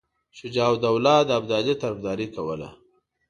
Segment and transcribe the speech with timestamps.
[0.37, 2.69] شجاع الدوله د ابدالي طرفداري کوله.